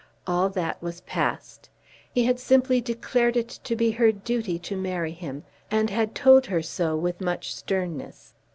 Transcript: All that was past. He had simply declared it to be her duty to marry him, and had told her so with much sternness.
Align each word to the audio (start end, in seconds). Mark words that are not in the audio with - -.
All 0.25 0.49
that 0.49 0.81
was 0.81 1.01
past. 1.01 1.69
He 2.11 2.23
had 2.25 2.39
simply 2.39 2.81
declared 2.81 3.37
it 3.37 3.49
to 3.49 3.75
be 3.75 3.91
her 3.91 4.11
duty 4.11 4.57
to 4.57 4.75
marry 4.75 5.11
him, 5.11 5.43
and 5.69 5.91
had 5.91 6.15
told 6.15 6.47
her 6.47 6.63
so 6.63 6.97
with 6.97 7.21
much 7.21 7.53
sternness. 7.53 8.33